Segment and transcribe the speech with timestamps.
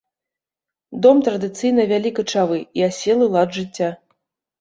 [1.05, 3.91] Дом традыцыйна вялі качавы і аселы лад жыцця.